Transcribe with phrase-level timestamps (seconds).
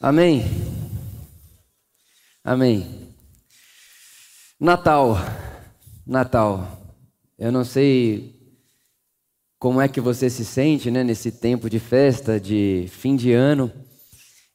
[0.00, 0.44] Amém.
[2.42, 2.86] Amém.
[4.60, 5.16] Natal.
[6.06, 6.78] Natal.
[7.38, 8.34] Eu não sei
[9.58, 13.72] como é que você se sente, né, nesse tempo de festa, de fim de ano.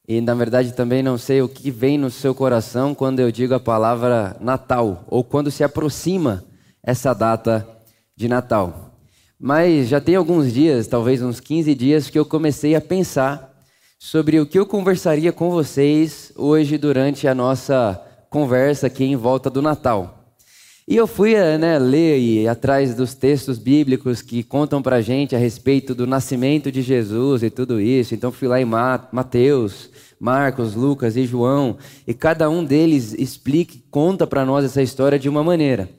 [0.06, 3.54] E na verdade também não sei o que vem no seu coração quando eu digo
[3.54, 6.44] a palavra Natal ou quando se aproxima
[6.82, 7.66] essa data
[8.16, 8.98] de Natal.
[9.38, 13.49] Mas já tem alguns dias, talvez uns 15 dias, que eu comecei a pensar
[14.02, 19.50] sobre o que eu conversaria com vocês hoje durante a nossa conversa aqui em volta
[19.50, 20.24] do Natal.
[20.88, 25.38] E eu fui né, ler e atrás dos textos bíblicos que contam para gente a
[25.38, 28.14] respeito do nascimento de Jesus e tudo isso.
[28.14, 34.26] Então fui lá em Mateus, Marcos, Lucas e João, e cada um deles explica, conta
[34.26, 35.90] para nós essa história de uma maneira.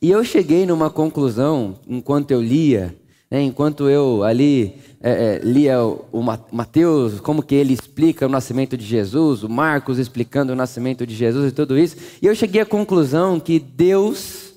[0.00, 2.96] E eu cheguei numa conclusão enquanto eu lia,
[3.42, 8.76] enquanto eu ali é, é, lia o, o Mateus, como que ele explica o nascimento
[8.76, 12.60] de Jesus, o Marcos explicando o nascimento de Jesus e tudo isso, e eu cheguei
[12.60, 14.54] à conclusão que Deus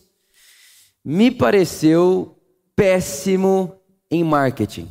[1.04, 2.38] me pareceu
[2.76, 3.76] péssimo
[4.12, 4.88] em marketing.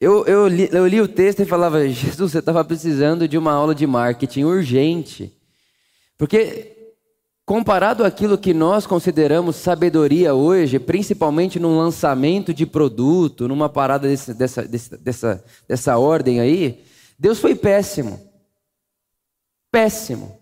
[0.00, 3.52] Eu, eu, li, eu li o texto e falava, Jesus, você estava precisando de uma
[3.52, 5.36] aula de marketing urgente.
[6.16, 6.77] Porque,
[7.48, 14.34] comparado àquilo que nós consideramos sabedoria hoje, principalmente num lançamento de produto, numa parada desse,
[14.34, 16.84] dessa, dessa, dessa ordem aí,
[17.18, 18.20] Deus foi péssimo.
[19.72, 20.38] Péssimo.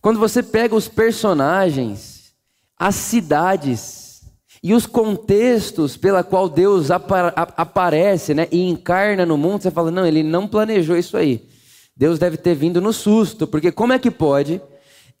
[0.00, 2.34] Quando você pega os personagens,
[2.76, 4.22] as cidades,
[4.60, 10.04] e os contextos pela qual Deus aparece né, e encarna no mundo, você fala, não,
[10.04, 11.48] ele não planejou isso aí.
[11.96, 14.60] Deus deve ter vindo no susto, porque como é que pode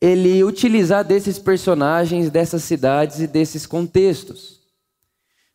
[0.02, 4.60] ele utilizar desses personagens, dessas cidades e desses contextos?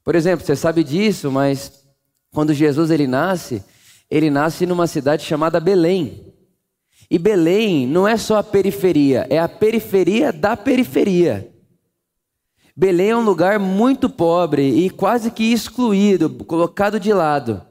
[0.05, 1.85] Por exemplo, você sabe disso, mas
[2.31, 3.61] quando Jesus ele nasce,
[4.09, 6.33] ele nasce numa cidade chamada Belém.
[7.11, 11.53] E Belém não é só a periferia, é a periferia da periferia.
[12.73, 17.61] Belém é um lugar muito pobre e quase que excluído, colocado de lado.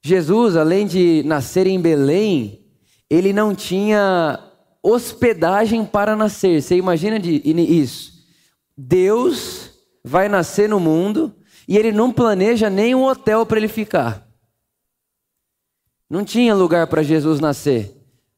[0.00, 2.64] Jesus, além de nascer em Belém,
[3.10, 4.38] ele não tinha
[4.86, 6.62] hospedagem para nascer.
[6.62, 8.12] Você imagina isso?
[8.76, 9.70] Deus
[10.04, 11.34] vai nascer no mundo
[11.66, 14.26] e ele não planeja nem um hotel para ele ficar.
[16.08, 17.92] Não tinha lugar para Jesus nascer.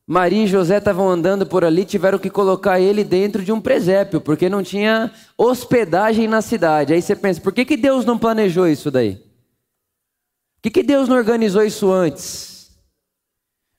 [0.06, 4.22] Maria e José estavam andando por ali, tiveram que colocar ele dentro de um presépio,
[4.22, 6.94] porque não tinha hospedagem na cidade.
[6.94, 9.16] Aí você pensa, por que, que Deus não planejou isso daí?
[9.16, 12.70] Por que, que Deus não organizou isso antes?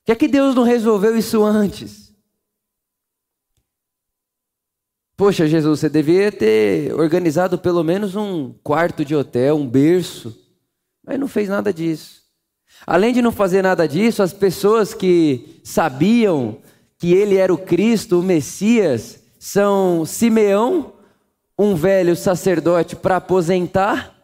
[0.04, 2.09] Por que, que Deus não resolveu isso antes?
[5.20, 10.34] Poxa, Jesus, você devia ter organizado pelo menos um quarto de hotel, um berço,
[11.06, 12.22] mas não fez nada disso.
[12.86, 16.56] Além de não fazer nada disso, as pessoas que sabiam
[16.98, 20.94] que ele era o Cristo, o Messias, são Simeão,
[21.58, 24.16] um velho sacerdote para aposentar,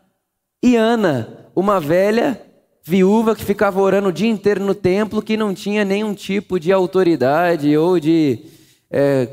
[0.63, 2.41] e Ana, uma velha
[2.83, 6.73] viúva que ficava orando o dia inteiro no templo, que não tinha nenhum tipo de
[6.73, 8.47] autoridade ou de
[8.91, 9.29] é,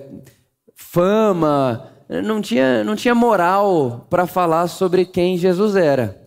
[0.76, 6.22] fama, não tinha, não tinha moral para falar sobre quem Jesus era.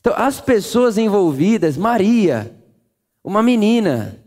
[0.00, 2.52] Então, as pessoas envolvidas, Maria,
[3.22, 4.18] uma menina,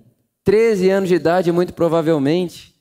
[0.43, 2.73] 13 anos de idade, muito provavelmente,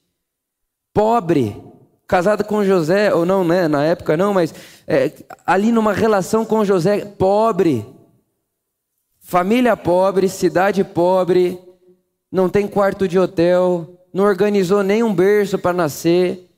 [0.93, 1.61] pobre,
[2.07, 3.67] casada com José, ou não, né?
[3.67, 4.55] Na época não, mas
[4.87, 5.11] é,
[5.45, 7.85] ali numa relação com José, pobre,
[9.19, 11.59] família pobre, cidade pobre,
[12.31, 16.49] não tem quarto de hotel, não organizou nem um berço para nascer,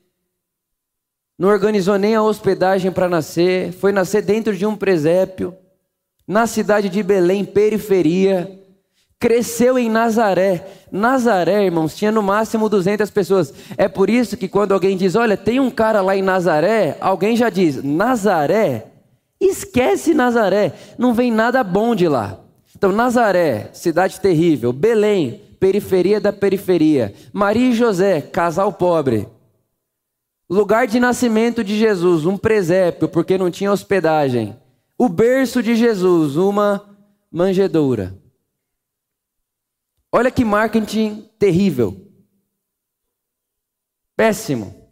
[1.37, 5.53] não organizou nem a hospedagem para nascer, foi nascer dentro de um presépio
[6.27, 8.59] na cidade de Belém, periferia,
[9.19, 10.65] cresceu em Nazaré.
[10.91, 13.53] Nazaré, irmãos, tinha no máximo 200 pessoas.
[13.77, 17.37] É por isso que quando alguém diz, olha, tem um cara lá em Nazaré, alguém
[17.37, 18.87] já diz, Nazaré?
[19.39, 22.39] Esquece Nazaré, não vem nada bom de lá.
[22.75, 24.73] Então, Nazaré, cidade terrível.
[24.73, 27.13] Belém, periferia da periferia.
[27.31, 29.27] Maria e José, casal pobre.
[30.49, 34.55] Lugar de nascimento de Jesus, um presépio, porque não tinha hospedagem.
[34.97, 36.97] O berço de Jesus, uma
[37.31, 38.17] manjedoura.
[40.11, 42.07] Olha que marketing terrível.
[44.15, 44.89] Péssimo.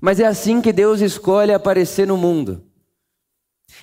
[0.00, 2.64] Mas é assim que Deus escolhe aparecer no mundo.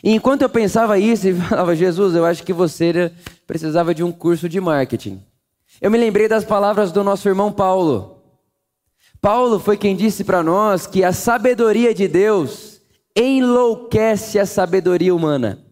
[0.04, 3.12] E enquanto eu pensava isso e falava, Jesus, eu acho que você
[3.46, 5.22] precisava de um curso de marketing.
[5.82, 8.15] Eu me lembrei das palavras do nosso irmão Paulo.
[9.26, 12.80] Paulo foi quem disse para nós que a sabedoria de Deus
[13.16, 15.66] enlouquece a sabedoria humana.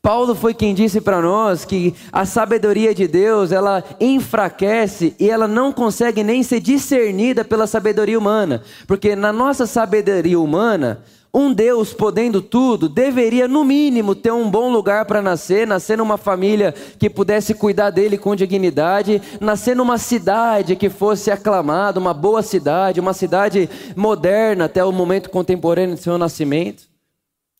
[0.00, 5.48] Paulo foi quem disse para nós que a sabedoria de Deus, ela enfraquece e ela
[5.48, 11.92] não consegue nem ser discernida pela sabedoria humana, porque na nossa sabedoria humana, um Deus
[11.92, 17.08] podendo tudo deveria, no mínimo, ter um bom lugar para nascer, nascer numa família que
[17.08, 23.12] pudesse cuidar dele com dignidade, nascer numa cidade que fosse aclamada, uma boa cidade, uma
[23.12, 26.84] cidade moderna até o momento contemporâneo de seu nascimento.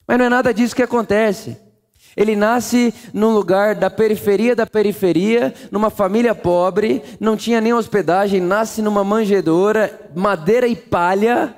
[0.06, 1.56] Mas não é nada disso que acontece.
[2.16, 8.40] Ele nasce num lugar da periferia da periferia, numa família pobre, não tinha nem hospedagem,
[8.40, 11.54] nasce numa manjedoura, madeira e palha.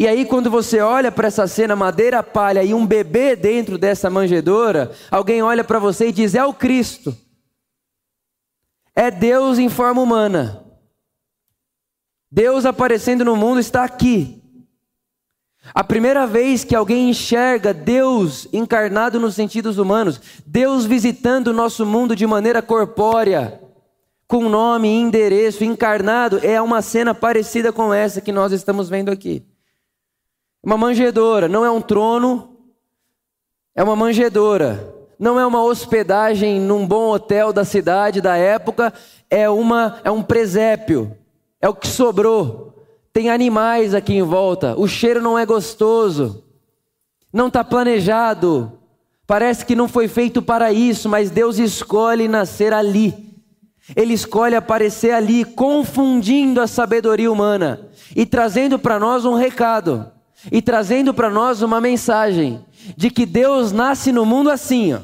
[0.00, 4.08] E aí, quando você olha para essa cena, madeira, palha e um bebê dentro dessa
[4.08, 7.14] manjedoura, alguém olha para você e diz: É o Cristo.
[8.96, 10.64] É Deus em forma humana.
[12.32, 14.42] Deus aparecendo no mundo está aqui.
[15.74, 21.84] A primeira vez que alguém enxerga Deus encarnado nos sentidos humanos, Deus visitando o nosso
[21.84, 23.60] mundo de maneira corpórea,
[24.26, 29.49] com nome endereço, encarnado, é uma cena parecida com essa que nós estamos vendo aqui.
[30.62, 32.56] Uma manjedoura, não é um trono,
[33.74, 34.98] é uma manjedoura.
[35.20, 38.90] Não é uma hospedagem num bom hotel da cidade, da época,
[39.28, 41.14] é, uma, é um presépio,
[41.60, 42.82] é o que sobrou.
[43.12, 46.42] Tem animais aqui em volta, o cheiro não é gostoso,
[47.30, 48.72] não está planejado,
[49.26, 53.14] parece que não foi feito para isso, mas Deus escolhe nascer ali.
[53.94, 60.10] Ele escolhe aparecer ali, confundindo a sabedoria humana e trazendo para nós um recado,
[60.50, 62.64] e trazendo para nós uma mensagem
[62.96, 65.00] de que Deus nasce no mundo assim, ó.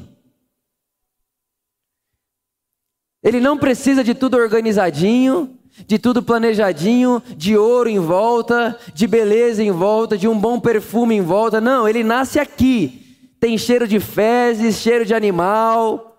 [3.21, 9.61] Ele não precisa de tudo organizadinho, de tudo planejadinho, de ouro em volta, de beleza
[9.61, 11.59] em volta, de um bom perfume em volta.
[11.59, 13.03] Não, ele nasce aqui.
[13.39, 16.17] Tem cheiro de fezes, cheiro de animal,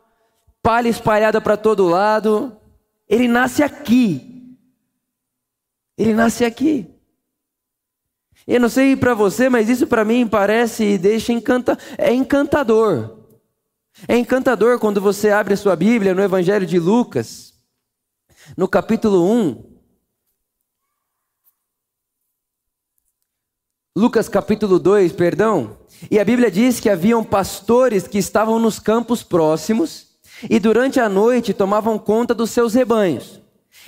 [0.62, 2.56] palha espalhada para todo lado.
[3.08, 4.56] Ele nasce aqui.
[5.96, 6.86] Ele nasce aqui.
[8.46, 13.18] Eu não sei para você, mas isso para mim parece e deixa encanta, é encantador.
[14.06, 17.48] É encantador quando você abre a sua Bíblia no Evangelho de Lucas
[18.56, 19.78] no capítulo 1,
[23.96, 25.76] Lucas capítulo 2, perdão,
[26.08, 30.06] e a Bíblia diz que haviam pastores que estavam nos campos próximos
[30.48, 33.37] e durante a noite tomavam conta dos seus rebanhos.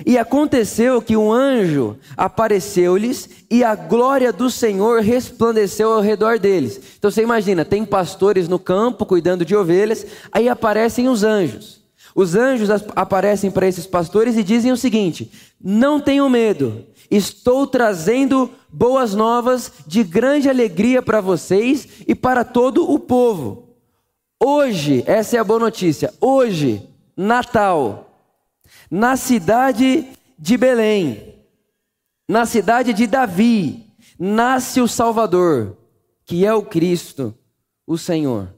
[0.05, 6.81] E aconteceu que um anjo apareceu-lhes e a glória do Senhor resplandeceu ao redor deles.
[6.99, 11.81] Então você imagina, tem pastores no campo cuidando de ovelhas, aí aparecem os anjos.
[12.14, 15.31] Os anjos aparecem para esses pastores e dizem o seguinte:
[15.62, 22.91] Não tenham medo, estou trazendo boas novas de grande alegria para vocês e para todo
[22.91, 23.70] o povo.
[24.43, 26.12] Hoje, essa é a boa notícia.
[26.20, 28.09] Hoje, Natal,
[28.90, 30.08] na cidade
[30.38, 31.37] de Belém,
[32.28, 33.87] na cidade de Davi,
[34.19, 35.76] nasce o Salvador,
[36.25, 37.34] que é o Cristo,
[37.87, 38.54] o Senhor.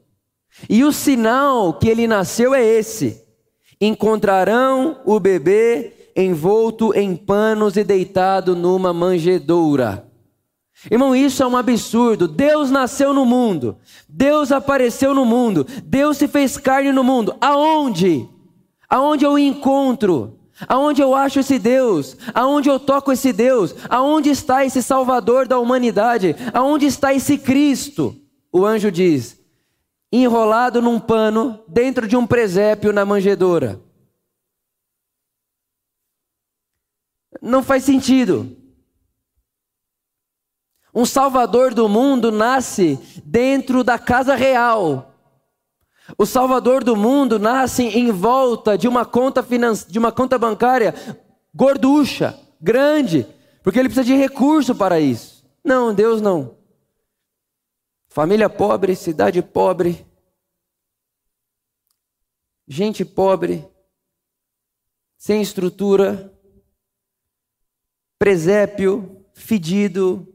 [0.69, 3.23] E o sinal que ele nasceu é esse
[3.81, 10.07] encontrarão o bebê envolto em panos e deitado numa manjedoura.
[10.89, 12.27] Irmão, isso é um absurdo.
[12.27, 13.77] Deus nasceu no mundo,
[14.07, 17.35] Deus apareceu no mundo, Deus se fez carne no mundo.
[17.41, 18.27] Aonde?
[18.93, 20.39] Aonde eu encontro?
[20.67, 22.15] Aonde eu acho esse Deus?
[22.31, 23.73] Aonde eu toco esse Deus?
[23.89, 26.35] Aonde está esse Salvador da humanidade?
[26.53, 28.15] Aonde está esse Cristo?
[28.51, 29.41] O anjo diz:
[30.11, 33.81] enrolado num pano dentro de um presépio na manjedoura.
[37.41, 38.55] Não faz sentido.
[40.93, 45.12] Um salvador do mundo nasce dentro da casa real.
[46.17, 49.89] O salvador do mundo nasce em volta de uma conta finance...
[49.91, 50.93] de uma conta bancária
[51.53, 53.27] gorducha, grande,
[53.61, 55.45] porque ele precisa de recurso para isso.
[55.63, 56.57] Não, Deus não.
[58.07, 60.05] Família pobre, cidade pobre,
[62.67, 63.67] gente pobre,
[65.17, 66.31] sem estrutura,
[68.19, 70.27] presépio, fedido,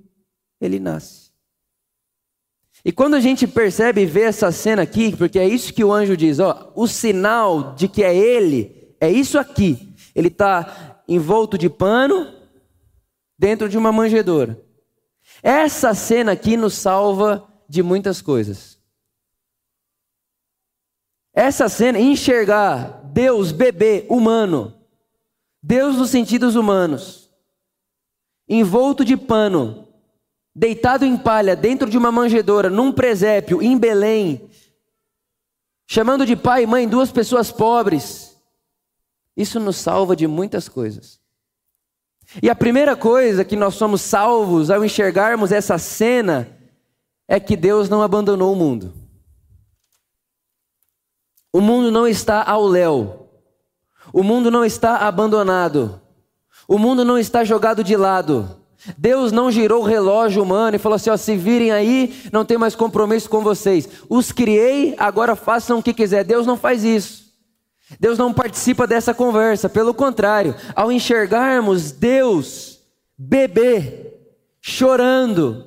[0.60, 1.27] ele nasce.
[2.84, 5.92] E quando a gente percebe e vê essa cena aqui, porque é isso que o
[5.92, 9.94] anjo diz, ó, o sinal de que é ele, é isso aqui.
[10.14, 12.34] Ele está envolto de pano
[13.38, 14.60] dentro de uma manjedoura.
[15.42, 18.78] Essa cena aqui nos salva de muitas coisas.
[21.34, 24.74] Essa cena, enxergar Deus bebê humano,
[25.62, 27.30] Deus nos sentidos humanos,
[28.48, 29.87] envolto de pano,
[30.58, 34.50] deitado em palha dentro de uma manjedoura, num presépio em Belém,
[35.86, 38.36] chamando de pai e mãe duas pessoas pobres.
[39.36, 41.20] Isso nos salva de muitas coisas.
[42.42, 46.48] E a primeira coisa que nós somos salvos ao enxergarmos essa cena
[47.28, 48.92] é que Deus não abandonou o mundo.
[51.52, 53.28] O mundo não está ao léu.
[54.12, 56.02] O mundo não está abandonado.
[56.66, 58.57] O mundo não está jogado de lado.
[58.96, 62.56] Deus não girou o relógio humano e falou assim: ó, se virem aí, não tem
[62.56, 63.88] mais compromisso com vocês.
[64.08, 66.24] Os criei, agora façam o que quiser.
[66.24, 67.28] Deus não faz isso.
[67.98, 69.68] Deus não participa dessa conversa.
[69.68, 72.80] Pelo contrário, ao enxergarmos Deus,
[73.16, 74.12] bebê,
[74.60, 75.66] chorando,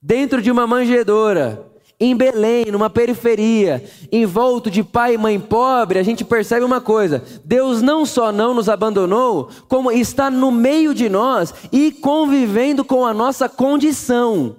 [0.00, 1.66] dentro de uma manjedoura,
[1.98, 7.22] em Belém, numa periferia, envolto de pai e mãe pobre, a gente percebe uma coisa:
[7.44, 13.06] Deus não só não nos abandonou, como está no meio de nós e convivendo com
[13.06, 14.56] a nossa condição.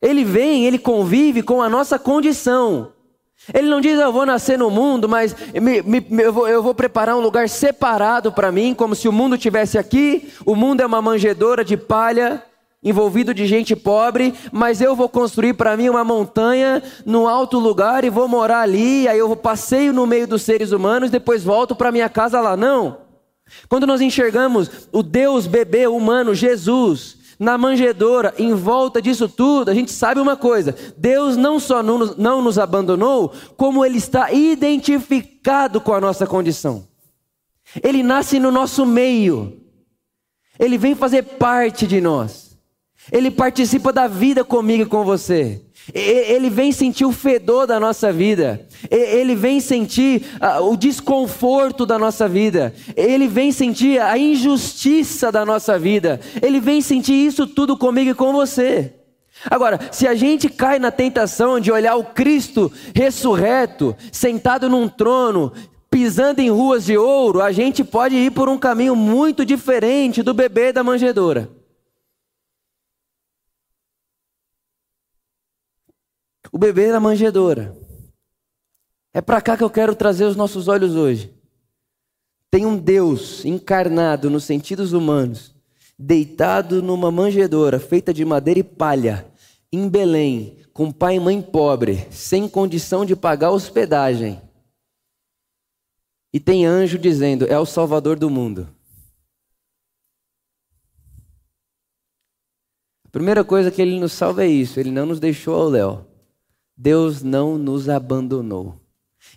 [0.00, 2.92] Ele vem, ele convive com a nossa condição.
[3.52, 6.74] Ele não diz, eu vou nascer no mundo, mas me, me, eu, vou, eu, vou,
[6.74, 10.32] preparar um lugar separado para mim, como se o mundo tivesse aqui.
[10.44, 12.42] O mundo é uma manjedoura de palha
[12.86, 18.04] envolvido de gente pobre, mas eu vou construir para mim uma montanha num alto lugar
[18.04, 21.90] e vou morar ali, aí eu passeio no meio dos seres humanos, depois volto para
[21.90, 22.56] minha casa lá.
[22.56, 22.98] Não.
[23.68, 29.74] Quando nós enxergamos o Deus bebê humano, Jesus, na manjedoura, em volta disso tudo, a
[29.74, 34.32] gente sabe uma coisa: Deus não só não nos, não nos abandonou, como Ele está
[34.32, 36.86] identificado com a nossa condição.
[37.82, 39.60] Ele nasce no nosso meio,
[40.56, 42.45] Ele vem fazer parte de nós.
[43.10, 45.60] Ele participa da vida comigo e com você.
[45.94, 48.66] Ele vem sentir o fedor da nossa vida.
[48.90, 52.74] Ele vem sentir ah, o desconforto da nossa vida.
[52.96, 56.20] Ele vem sentir a injustiça da nossa vida.
[56.42, 58.92] Ele vem sentir isso tudo comigo e com você.
[59.48, 65.52] Agora, se a gente cai na tentação de olhar o Cristo ressurreto, sentado num trono,
[65.88, 70.34] pisando em ruas de ouro, a gente pode ir por um caminho muito diferente do
[70.34, 71.48] bebê da manjedoura.
[76.52, 77.76] O bebê na manjedoura.
[79.12, 81.34] É para cá que eu quero trazer os nossos olhos hoje.
[82.50, 85.54] Tem um Deus encarnado nos sentidos humanos,
[85.98, 89.26] deitado numa manjedoura feita de madeira e palha,
[89.72, 94.40] em Belém, com pai e mãe pobre, sem condição de pagar hospedagem.
[96.32, 98.68] E tem anjo dizendo: é o Salvador do mundo.
[103.06, 106.05] A primeira coisa que ele nos salva é isso: ele não nos deixou ao léu.
[106.76, 108.80] Deus não nos abandonou.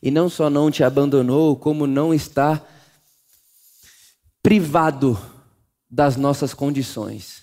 [0.02, 2.66] E não só não te abandonou, como não está
[4.42, 5.18] privado
[5.90, 7.42] das nossas condições.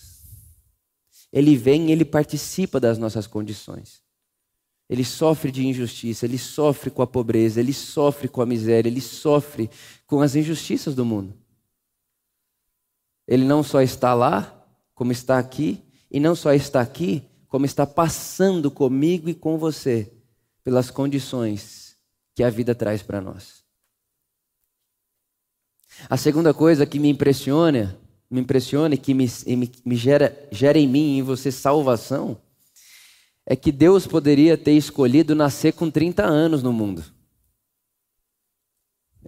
[1.32, 4.02] Ele vem, ele participa das nossas condições.
[4.88, 9.00] Ele sofre de injustiça, ele sofre com a pobreza, ele sofre com a miséria, ele
[9.00, 9.68] sofre
[10.06, 11.34] com as injustiças do mundo.
[13.26, 17.86] Ele não só está lá, como está aqui, e não só está aqui, como está
[17.86, 20.12] passando comigo e com você
[20.64, 21.96] pelas condições
[22.34, 23.64] que a vida traz para nós.
[26.10, 27.96] A segunda coisa que me impressiona,
[28.30, 32.36] me impressiona e que me, me, me gera, gera em mim e em você salvação,
[33.46, 37.04] é que Deus poderia ter escolhido nascer com 30 anos no mundo.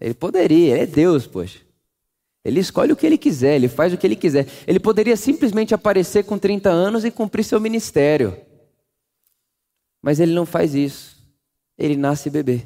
[0.01, 1.68] Ele poderia, ele é Deus, poxa.
[2.49, 4.47] Ele escolhe o que ele quiser, ele faz o que ele quiser.
[4.67, 8.35] Ele poderia simplesmente aparecer com 30 anos e cumprir seu ministério.
[10.01, 11.15] Mas ele não faz isso.
[11.77, 12.65] Ele nasce bebê.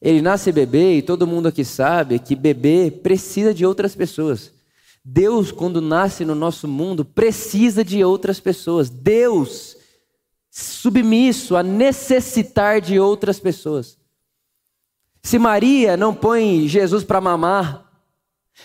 [0.00, 4.50] Ele nasce bebê e todo mundo aqui sabe que bebê precisa de outras pessoas.
[5.04, 8.88] Deus, quando nasce no nosso mundo, precisa de outras pessoas.
[8.88, 9.76] Deus,
[10.50, 13.98] submisso a necessitar de outras pessoas.
[15.22, 17.85] Se Maria não põe Jesus para mamar,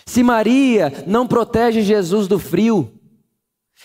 [0.06, 2.92] se Maria não protege Jesus do frio,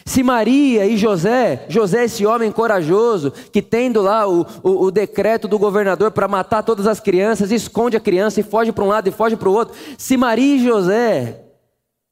[0.05, 5.47] se Maria e José, José esse homem corajoso, que tendo lá o, o, o decreto
[5.47, 9.07] do governador para matar todas as crianças, esconde a criança e foge para um lado
[9.07, 9.75] e foge para o outro.
[9.97, 11.43] Se Maria e José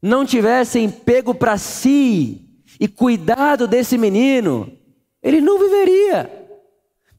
[0.01, 2.49] não tivessem pego para si
[2.79, 4.71] e cuidado desse menino,
[5.21, 6.29] ele não viveria.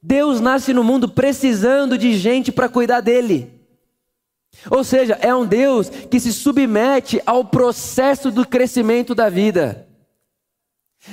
[0.02, 3.55] Deus nasce no mundo precisando de gente para cuidar dele.
[4.70, 9.87] Ou seja, é um Deus que se submete ao processo do crescimento da vida.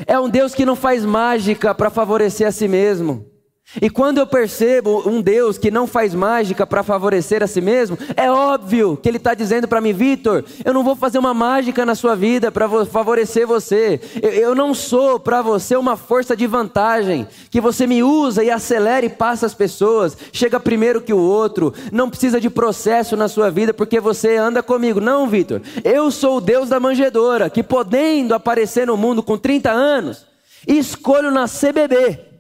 [0.08, 3.33] É um Deus que não faz mágica para favorecer a si mesmo.
[3.82, 7.98] E quando eu percebo um Deus que não faz mágica para favorecer a si mesmo,
[8.16, 11.86] é óbvio que Ele está dizendo para mim, Vitor, eu não vou fazer uma mágica
[11.86, 14.00] na sua vida para favorecer você.
[14.22, 18.52] Eu, eu não sou para você uma força de vantagem, que você me usa e
[18.52, 23.28] acelera e passa as pessoas, chega primeiro que o outro, não precisa de processo na
[23.28, 25.02] sua vida porque você anda comigo.
[25.02, 29.72] Não, Vitor, eu sou o Deus da manjedora, que podendo aparecer no mundo com 30
[29.72, 30.28] anos,
[30.68, 32.33] escolho nascer bebê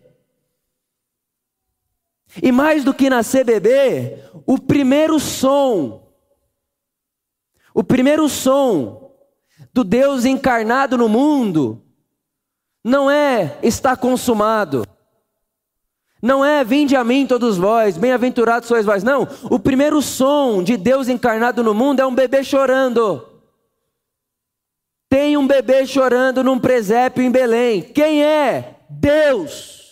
[2.42, 6.12] e mais do que nascer bebê, o primeiro som,
[7.74, 9.12] o primeiro som
[9.74, 11.84] do Deus encarnado no mundo,
[12.84, 14.86] não é está consumado,
[16.22, 19.28] não é vinde a mim todos vós, bem-aventurados sois vós, não.
[19.52, 23.28] O primeiro som de Deus encarnado no mundo é um bebê chorando.
[25.10, 27.82] Tem um bebê chorando num presépio em Belém.
[27.82, 28.78] Quem é?
[28.90, 29.83] Deus.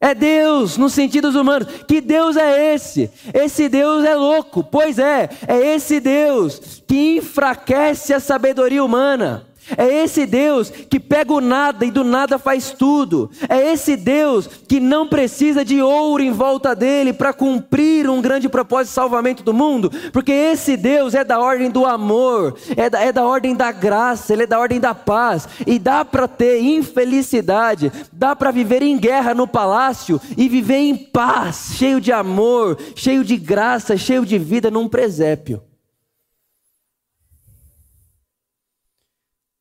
[0.00, 1.68] É Deus nos sentidos humanos.
[1.88, 3.10] Que Deus é esse?
[3.32, 4.62] Esse Deus é louco.
[4.62, 9.45] Pois é, é esse Deus que enfraquece a sabedoria humana.
[9.76, 13.30] É esse Deus que pega o nada e do nada faz tudo.
[13.48, 18.48] É esse Deus que não precisa de ouro em volta dele para cumprir um grande
[18.48, 23.00] propósito de salvamento do mundo, porque esse Deus é da ordem do amor, é da,
[23.00, 25.48] é da ordem da graça, ele é da ordem da paz.
[25.66, 30.96] E dá para ter infelicidade, dá para viver em guerra no palácio e viver em
[30.96, 35.62] paz, cheio de amor, cheio de graça, cheio de vida num presépio.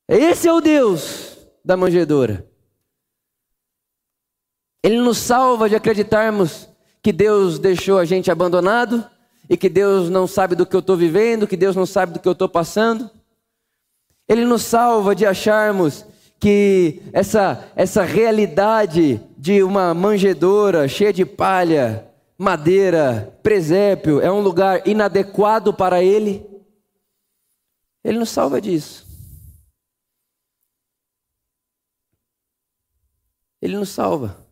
[0.08, 2.48] Esse é o Deus da manjedoura.
[4.84, 6.70] Ele nos salva de acreditarmos
[7.02, 9.04] que Deus deixou a gente abandonado
[9.50, 12.20] e que Deus não sabe do que eu estou vivendo, que Deus não sabe do
[12.20, 13.10] que eu estou passando.
[14.28, 16.06] Ele nos salva de acharmos
[16.40, 22.08] que essa, essa realidade de uma manjedoura cheia de palha,
[22.38, 26.46] madeira, presépio, é um lugar inadequado para Ele.
[28.04, 29.05] Ele nos salva disso.
[33.66, 34.48] Ele nos salva.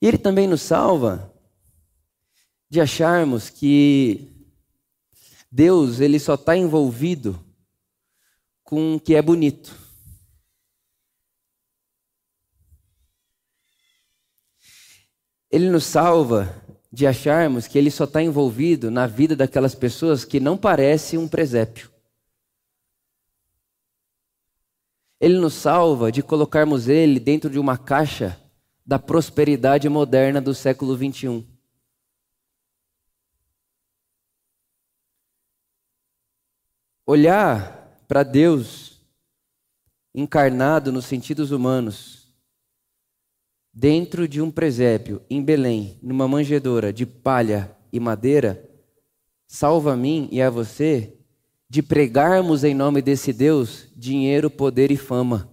[0.00, 1.34] E Ele também nos salva
[2.70, 4.30] de acharmos que
[5.50, 7.42] Deus ele só está envolvido
[8.62, 9.74] com o que é bonito.
[15.50, 16.54] Ele nos salva
[16.92, 21.26] de acharmos que Ele só está envolvido na vida daquelas pessoas que não parece um
[21.26, 21.90] presépio.
[25.20, 28.40] Ele nos salva de colocarmos ele dentro de uma caixa
[28.86, 31.44] da prosperidade moderna do século 21.
[37.04, 39.02] Olhar para Deus
[40.14, 42.34] encarnado nos sentidos humanos,
[43.72, 48.68] dentro de um presépio em Belém, numa manjedoura de palha e madeira,
[49.46, 51.17] salva a mim e a você
[51.68, 55.52] de pregarmos em nome desse Deus dinheiro, poder e fama.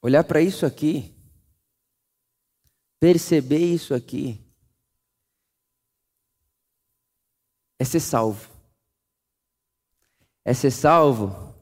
[0.00, 1.14] Olhar para isso aqui,
[3.00, 4.40] perceber isso aqui,
[7.78, 8.48] é ser salvo.
[10.44, 11.54] É ser salvo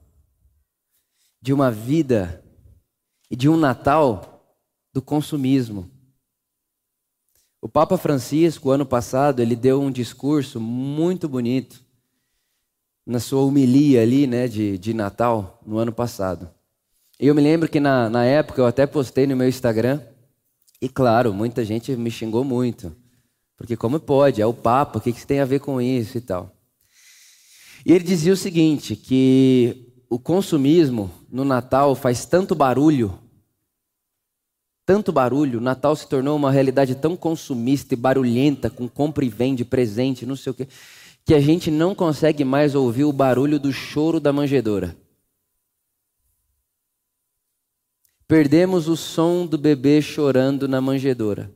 [1.40, 2.45] de uma vida
[3.31, 4.36] e de um Natal
[4.96, 5.90] do consumismo.
[7.61, 11.85] O Papa Francisco, ano passado, ele deu um discurso muito bonito
[13.04, 16.48] na sua homilia ali, né, de, de Natal, no ano passado.
[17.20, 20.00] E eu me lembro que na, na época eu até postei no meu Instagram,
[20.80, 22.96] e claro, muita gente me xingou muito.
[23.54, 24.40] Porque como pode?
[24.40, 26.56] É o Papa, o que, que tem a ver com isso e tal.
[27.85, 33.26] E ele dizia o seguinte, que o consumismo no Natal faz tanto barulho
[34.87, 39.64] tanto barulho, Natal se tornou uma realidade tão consumista e barulhenta, com compra e vende,
[39.64, 40.68] presente, não sei o quê,
[41.25, 44.96] que a gente não consegue mais ouvir o barulho do choro da manjedoura.
[48.29, 51.51] Perdemos o som do bebê chorando na manjedoura,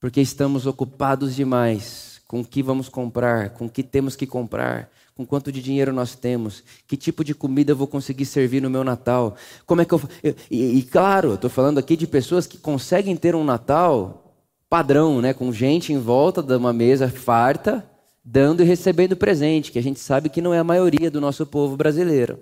[0.00, 4.90] porque estamos ocupados demais com o que vamos comprar, com o que temos que comprar,
[5.18, 8.70] com quanto de dinheiro nós temos, que tipo de comida eu vou conseguir servir no
[8.70, 10.00] meu Natal, como é que eu.
[10.48, 14.32] E, e claro, estou falando aqui de pessoas que conseguem ter um Natal
[14.70, 17.84] padrão, né, com gente em volta de uma mesa farta,
[18.24, 21.44] dando e recebendo presente, que a gente sabe que não é a maioria do nosso
[21.44, 22.38] povo brasileiro.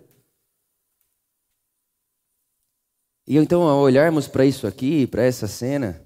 [3.26, 6.04] E então, ao olharmos para isso aqui, para essa cena,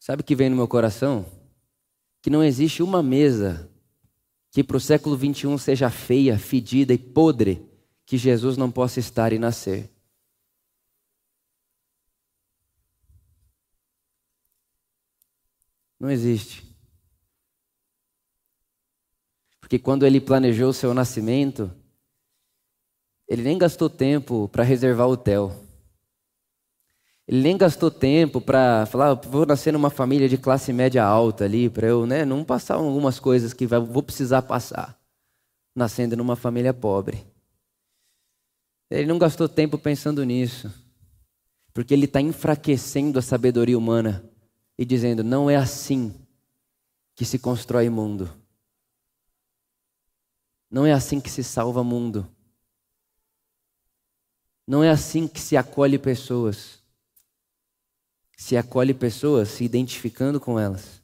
[0.00, 1.24] sabe o que vem no meu coração?
[2.22, 3.69] que não existe uma mesa
[4.50, 7.64] que para o século 21 seja feia, fedida e podre,
[8.04, 9.88] que Jesus não possa estar e nascer.
[15.98, 16.66] Não existe.
[19.60, 21.70] Porque quando ele planejou o seu nascimento,
[23.28, 25.69] ele nem gastou tempo para reservar o hotel.
[27.30, 31.70] Ele nem gastou tempo para falar, vou nascer numa família de classe média alta ali,
[31.70, 35.00] para eu né, não passar algumas coisas que vou precisar passar,
[35.72, 37.24] nascendo numa família pobre.
[38.90, 40.74] Ele não gastou tempo pensando nisso,
[41.72, 44.28] porque ele está enfraquecendo a sabedoria humana
[44.76, 46.12] e dizendo: não é assim
[47.14, 48.28] que se constrói mundo.
[50.68, 52.28] Não é assim que se salva mundo.
[54.66, 56.79] Não é assim que se acolhe pessoas.
[58.40, 61.02] Se acolhe pessoas se identificando com elas.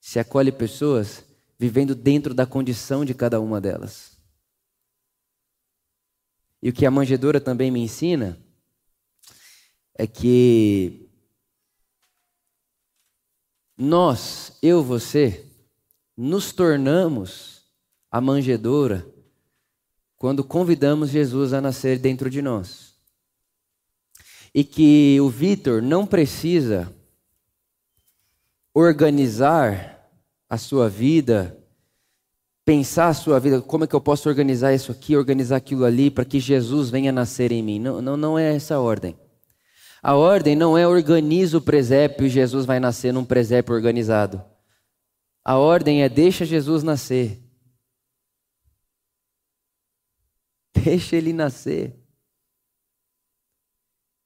[0.00, 1.22] Se acolhe pessoas
[1.58, 4.16] vivendo dentro da condição de cada uma delas.
[6.62, 8.38] E o que a manjedoura também me ensina
[9.94, 11.10] é que
[13.76, 15.46] nós, eu, você,
[16.16, 17.70] nos tornamos
[18.10, 19.06] a manjedoura
[20.16, 22.91] quando convidamos Jesus a nascer dentro de nós.
[24.54, 26.94] E que o Vitor não precisa
[28.74, 30.10] organizar
[30.48, 31.58] a sua vida,
[32.64, 36.10] pensar a sua vida, como é que eu posso organizar isso aqui, organizar aquilo ali,
[36.10, 37.78] para que Jesus venha nascer em mim.
[37.78, 39.16] Não, não, não é essa a ordem.
[40.02, 44.44] A ordem não é organiza o presépio e Jesus vai nascer num presépio organizado.
[45.44, 47.40] A ordem é deixa Jesus nascer.
[50.74, 52.01] Deixa ele nascer.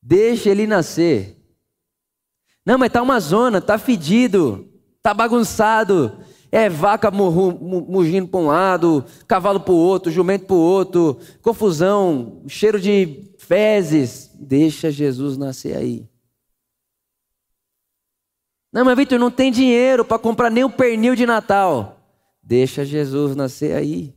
[0.09, 1.37] Deixa ele nascer.
[2.65, 6.21] Não, mas tá uma zona, tá fedido, tá bagunçado.
[6.53, 12.45] É vaca mugindo para um lado, cavalo para o outro, jumento para o outro, confusão,
[12.47, 14.31] cheiro de fezes.
[14.35, 16.09] Deixa Jesus nascer aí.
[18.73, 22.01] Não, mas Vitor, não tem dinheiro para comprar nem o pernil de Natal.
[22.41, 24.15] Deixa Jesus nascer aí.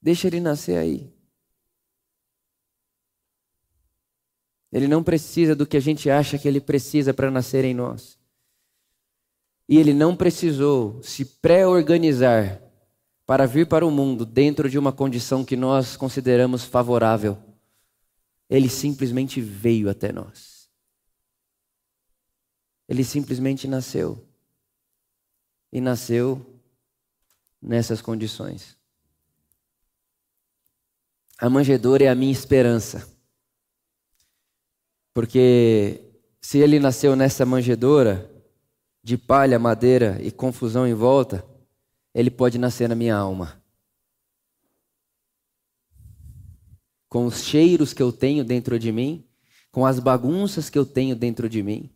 [0.00, 1.17] Deixa ele nascer aí.
[4.72, 8.18] Ele não precisa do que a gente acha que ele precisa para nascer em nós.
[9.68, 12.62] E ele não precisou se pré-organizar
[13.26, 17.36] para vir para o mundo dentro de uma condição que nós consideramos favorável.
[18.48, 20.70] Ele simplesmente veio até nós.
[22.88, 24.26] Ele simplesmente nasceu.
[25.70, 26.58] E nasceu
[27.60, 28.74] nessas condições.
[31.38, 33.17] A manjedoura é a minha esperança.
[35.12, 36.00] Porque
[36.40, 38.30] se ele nasceu nessa manjedoura,
[39.02, 41.42] de palha, madeira e confusão em volta,
[42.14, 43.62] ele pode nascer na minha alma.
[47.08, 49.26] Com os cheiros que eu tenho dentro de mim,
[49.70, 51.90] com as bagunças que eu tenho dentro de mim,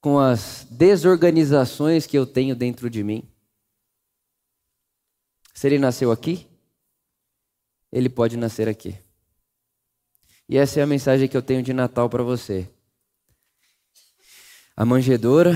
[0.00, 3.26] com as desorganizações que eu tenho dentro de mim.
[5.54, 6.46] Se ele nasceu aqui,
[7.90, 8.98] ele pode nascer aqui.
[10.50, 12.68] E essa é a mensagem que eu tenho de Natal para você.
[14.76, 15.52] A manjedoura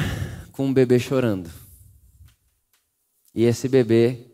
[0.52, 1.50] com um bebê chorando.
[3.34, 4.30] E esse bebê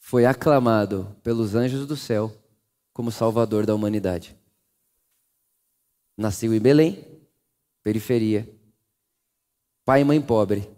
[0.00, 2.36] foi aclamado pelos anjos do céu
[2.92, 4.36] como salvador da humanidade.
[6.16, 7.06] Nasceu em Belém,
[7.84, 8.52] periferia.
[9.84, 10.68] Pai e mãe pobre.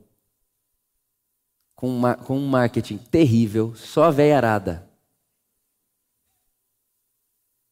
[1.75, 4.92] Com, uma, com um marketing terrível, só a véia arada.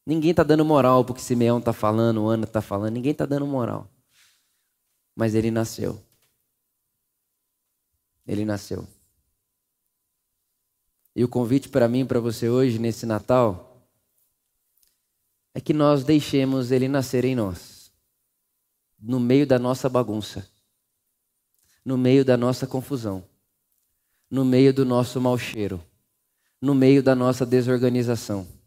[0.05, 3.89] Ninguém está dando moral porque Simeão está falando, Ana está falando, ninguém está dando moral.
[5.15, 6.03] Mas ele nasceu.
[8.27, 8.87] Ele nasceu.
[11.15, 13.87] E o convite para mim para você hoje, nesse Natal,
[15.53, 17.93] é que nós deixemos ele nascer em nós,
[18.99, 20.49] no meio da nossa bagunça,
[21.85, 23.25] no meio da nossa confusão,
[24.31, 25.85] no meio do nosso mau cheiro,
[26.61, 28.60] no meio da nossa desorganização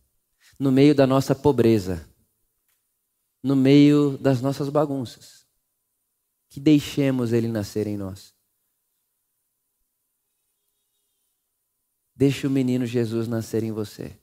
[0.63, 2.09] no meio da nossa pobreza,
[3.43, 5.45] no meio das nossas bagunças.
[6.47, 8.33] Que deixemos Ele nascer em nós.
[12.15, 14.17] Deixe o menino Jesus nascer em você.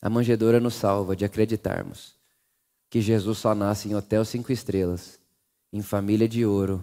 [0.00, 2.18] A manjedoura nos salva de acreditarmos
[2.88, 5.20] que Jesus só nasce em hotel cinco estrelas,
[5.70, 6.82] em família de ouro,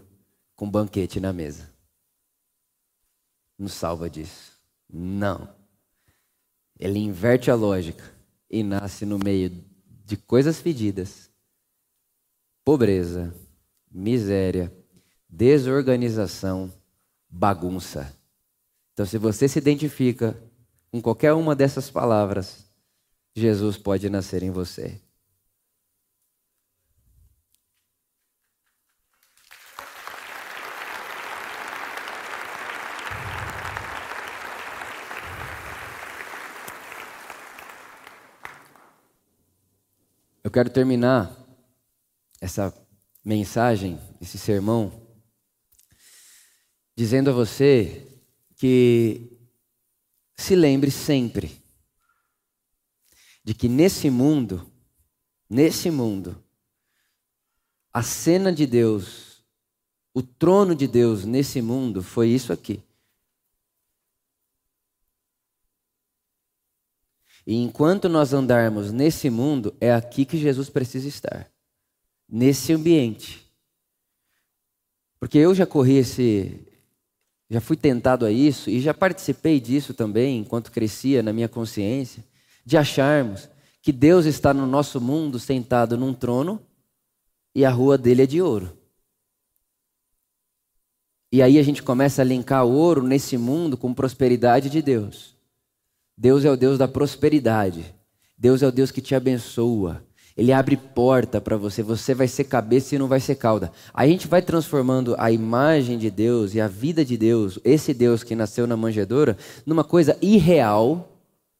[0.56, 1.74] com banquete na mesa.
[3.58, 4.57] Nos salva disso.
[4.90, 5.50] Não.
[6.80, 8.04] Ele inverte a lógica
[8.50, 9.50] e nasce no meio
[10.06, 11.30] de coisas fedidas,
[12.64, 13.34] pobreza,
[13.92, 14.72] miséria,
[15.28, 16.72] desorganização,
[17.30, 18.14] bagunça.
[18.94, 20.42] Então, se você se identifica
[20.92, 22.66] com qualquer uma dessas palavras,
[23.36, 25.02] Jesus pode nascer em você.
[40.48, 41.38] Eu quero terminar
[42.40, 42.74] essa
[43.22, 45.06] mensagem, esse sermão,
[46.96, 48.08] dizendo a você
[48.56, 49.38] que
[50.38, 51.62] se lembre sempre
[53.44, 54.72] de que nesse mundo,
[55.50, 56.42] nesse mundo,
[57.92, 59.44] a cena de Deus,
[60.14, 62.82] o trono de Deus nesse mundo foi isso aqui.
[67.48, 71.50] E enquanto nós andarmos nesse mundo, é aqui que Jesus precisa estar.
[72.28, 73.42] Nesse ambiente.
[75.18, 76.60] Porque eu já corri esse.
[77.50, 82.22] Já fui tentado a isso e já participei disso também enquanto crescia na minha consciência,
[82.66, 83.48] de acharmos
[83.82, 86.62] que Deus está no nosso mundo sentado num trono
[87.56, 88.78] e a rua dele é de ouro.
[91.32, 95.37] E aí a gente começa a linkar ouro nesse mundo com prosperidade de Deus.
[96.18, 97.94] Deus é o Deus da prosperidade.
[98.38, 100.04] Deus é o Deus que te abençoa.
[100.36, 101.84] Ele abre porta para você.
[101.84, 103.72] Você vai ser cabeça e não vai ser cauda.
[103.94, 108.24] a gente vai transformando a imagem de Deus e a vida de Deus, esse Deus
[108.24, 111.14] que nasceu na manjedoura, numa coisa irreal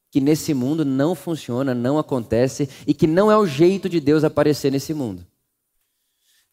[0.10, 4.24] que nesse mundo não funciona, não acontece e que não é o jeito de Deus
[4.24, 5.26] aparecer nesse mundo.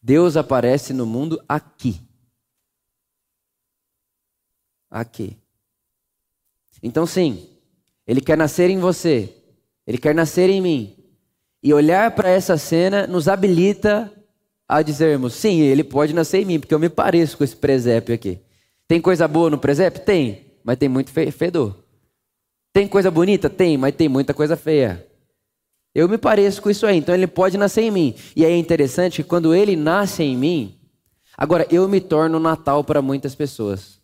[0.03, 2.01] Deus aparece no mundo aqui.
[4.91, 5.37] Aqui.
[6.83, 7.54] Então, sim,
[8.07, 9.33] ele quer nascer em você.
[9.87, 10.97] Ele quer nascer em mim.
[11.63, 14.13] E olhar para essa cena nos habilita
[14.69, 18.15] a dizermos: sim, ele pode nascer em mim, porque eu me pareço com esse presépio
[18.15, 18.39] aqui.
[18.87, 20.05] Tem coisa boa no presépio?
[20.05, 21.83] Tem, mas tem muito fedor.
[22.73, 23.49] Tem coisa bonita?
[23.49, 25.07] Tem, mas tem muita coisa feia.
[25.95, 28.15] Eu me pareço com isso aí, então ele pode nascer em mim.
[28.35, 30.79] E é interessante que quando ele nasce em mim,
[31.37, 34.01] agora eu me torno Natal para muitas pessoas.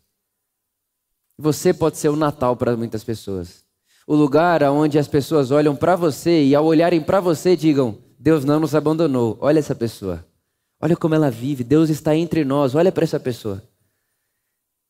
[1.37, 3.65] Você pode ser o Natal para muitas pessoas
[4.11, 8.43] o lugar onde as pessoas olham para você e ao olharem para você digam: Deus
[8.43, 9.37] não nos abandonou.
[9.39, 10.25] Olha essa pessoa.
[10.81, 11.63] Olha como ela vive.
[11.63, 12.75] Deus está entre nós.
[12.75, 13.63] Olha para essa pessoa.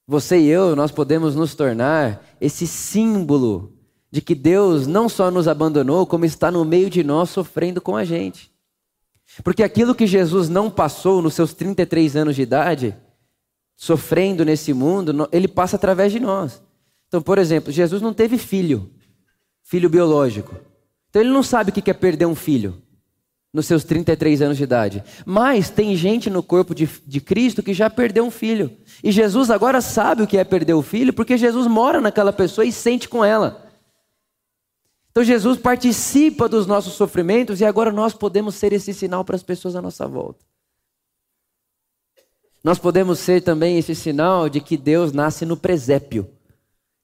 [0.07, 3.77] Você e eu, nós podemos nos tornar esse símbolo
[4.09, 7.95] de que Deus não só nos abandonou, como está no meio de nós sofrendo com
[7.95, 8.51] a gente.
[9.43, 12.97] Porque aquilo que Jesus não passou nos seus 33 anos de idade,
[13.77, 16.59] sofrendo nesse mundo, ele passa através de nós.
[17.07, 18.89] Então, por exemplo, Jesus não teve filho
[19.71, 20.53] filho biológico.
[21.09, 22.81] Então ele não sabe o que é perder um filho
[23.53, 25.01] nos seus 33 anos de idade.
[25.25, 28.69] Mas tem gente no corpo de, de Cristo que já perdeu um filho.
[29.01, 32.65] E Jesus agora sabe o que é perder o filho, porque Jesus mora naquela pessoa
[32.65, 33.65] e sente com ela.
[35.09, 39.43] Então Jesus participa dos nossos sofrimentos e agora nós podemos ser esse sinal para as
[39.43, 40.43] pessoas à nossa volta.
[42.61, 46.29] Nós podemos ser também esse sinal de que Deus nasce no presépio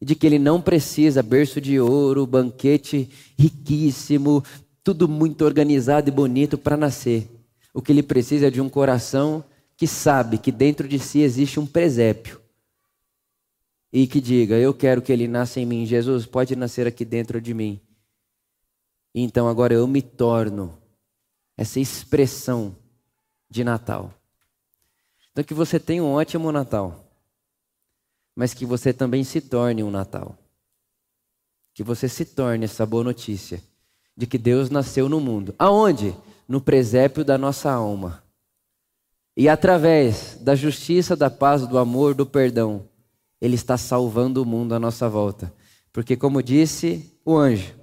[0.01, 4.43] de que ele não precisa berço de ouro, banquete riquíssimo,
[4.83, 7.27] tudo muito organizado e bonito para nascer.
[7.73, 9.43] O que ele precisa é de um coração
[9.75, 12.41] que sabe que dentro de si existe um presépio
[13.91, 15.86] e que diga: Eu quero que ele nasça em mim.
[15.86, 17.79] Jesus pode nascer aqui dentro de mim.
[19.13, 20.77] Então agora eu me torno
[21.57, 22.75] essa expressão
[23.49, 24.13] de Natal.
[25.31, 27.06] Então que você tenha um ótimo Natal
[28.38, 30.38] mas que você também se torne um Natal.
[31.73, 33.60] Que você se torne essa boa notícia
[34.15, 35.56] de que Deus nasceu no mundo.
[35.58, 36.15] Aonde?
[36.47, 38.23] No presépio da nossa alma.
[39.36, 42.88] E através da justiça, da paz, do amor, do perdão,
[43.41, 45.52] Ele está salvando o mundo à nossa volta.
[45.91, 47.73] Porque, como disse o anjo,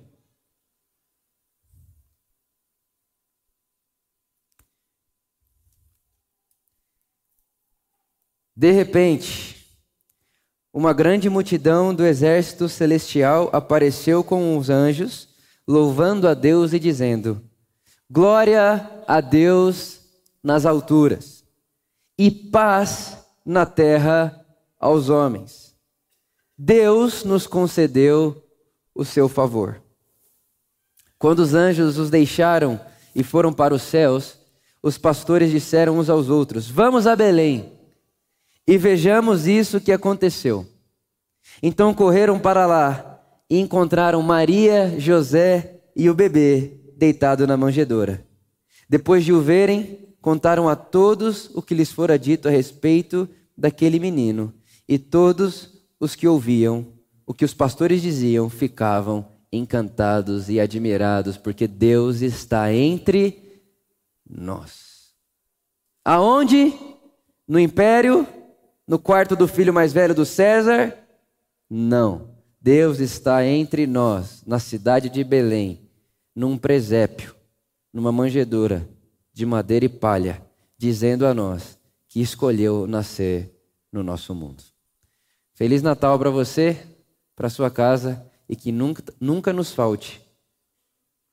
[8.55, 9.63] de repente,
[10.74, 15.28] uma grande multidão do exército celestial apareceu com os anjos,
[15.68, 17.40] louvando a Deus e dizendo:
[18.10, 20.00] Glória a Deus
[20.42, 21.44] nas alturas
[22.18, 24.44] e paz na terra
[24.80, 25.76] aos homens.
[26.58, 28.44] Deus nos concedeu
[28.92, 29.80] o seu favor.
[31.16, 32.80] Quando os anjos os deixaram
[33.14, 34.40] e foram para os céus,
[34.82, 37.73] os pastores disseram uns aos outros: Vamos a Belém
[38.66, 40.66] e vejamos isso que aconteceu.
[41.62, 48.24] Então correram para lá e encontraram Maria, José e o bebê deitado na manjedoura.
[48.88, 53.98] Depois de o verem, contaram a todos o que lhes fora dito a respeito daquele
[53.98, 54.53] menino.
[54.88, 56.87] E todos os que ouviam
[57.27, 63.62] o que os pastores diziam ficavam encantados e admirados, porque Deus está entre
[64.29, 65.14] nós.
[66.05, 66.74] Aonde?
[67.46, 68.27] No império?
[68.87, 70.97] No quarto do filho mais velho do César?
[71.70, 72.35] Não.
[72.61, 75.83] Deus está entre nós, na cidade de Belém,
[76.35, 77.35] num presépio,
[77.92, 78.88] numa manjedoura
[79.33, 80.42] de madeira e palha,
[80.79, 83.55] dizendo a nós que escolheu nascer
[83.92, 84.62] no nosso mundo.
[85.55, 86.87] Feliz Natal para você,
[87.37, 90.20] para sua casa e que nunca, nunca nos falte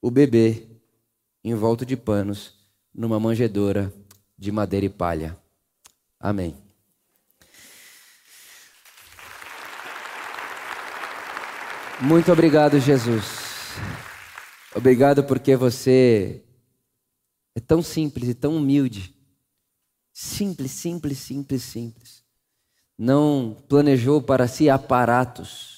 [0.01, 0.67] o bebê
[1.43, 2.55] envolto de panos
[2.93, 3.93] numa manjedoura
[4.37, 5.37] de madeira e palha.
[6.19, 6.70] Amém.
[12.01, 13.25] Muito obrigado, Jesus.
[14.75, 16.41] Obrigado porque você
[17.55, 19.15] é tão simples e tão humilde.
[20.11, 22.23] Simples, simples, simples, simples.
[22.97, 25.71] Não planejou para si aparatos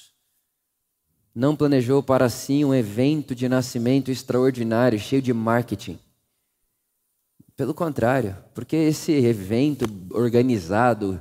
[1.34, 5.98] não planejou para si um evento de nascimento extraordinário, cheio de marketing.
[7.56, 11.20] Pelo contrário, porque esse evento organizado,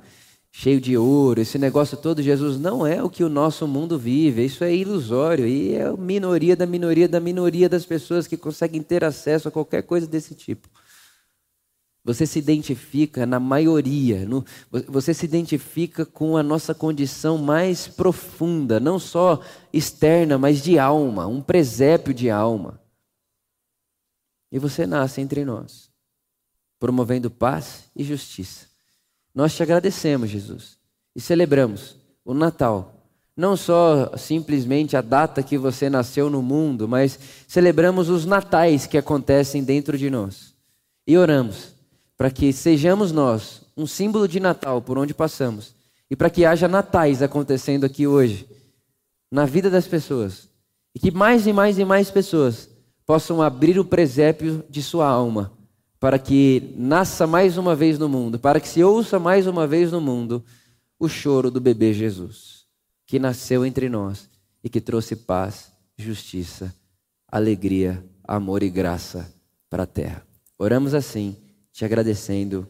[0.55, 4.45] cheio de ouro, esse negócio todo, Jesus não é o que o nosso mundo vive,
[4.45, 8.83] isso é ilusório e é a minoria da minoria da minoria das pessoas que conseguem
[8.83, 10.69] ter acesso a qualquer coisa desse tipo.
[12.05, 14.45] Você se identifica na maioria, no,
[14.87, 19.41] você se identifica com a nossa condição mais profunda, não só
[19.73, 22.79] externa, mas de alma, um presépio de alma.
[24.51, 25.89] E você nasce entre nós,
[26.79, 28.72] promovendo paz e justiça.
[29.33, 30.77] Nós te agradecemos, Jesus,
[31.15, 32.93] e celebramos o Natal.
[33.35, 37.17] Não só simplesmente a data que você nasceu no mundo, mas
[37.47, 40.53] celebramos os natais que acontecem dentro de nós.
[41.07, 41.73] E oramos
[42.15, 45.75] para que sejamos nós um símbolo de Natal por onde passamos
[46.09, 48.47] e para que haja natais acontecendo aqui hoje
[49.31, 50.47] na vida das pessoas
[50.93, 52.69] e que mais e mais e mais pessoas
[53.03, 55.51] possam abrir o presépio de sua alma
[56.03, 59.89] para que nasça mais uma vez no mundo, para que se ouça mais uma vez
[59.89, 60.43] no mundo
[60.99, 62.65] o choro do bebê Jesus,
[63.07, 64.29] que nasceu entre nós
[64.61, 66.75] e que trouxe paz, justiça,
[67.25, 69.33] alegria, amor e graça
[69.69, 70.27] para a terra.
[70.59, 71.37] Oramos assim
[71.71, 72.67] te agradecendo.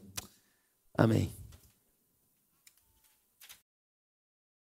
[0.96, 1.32] Amém.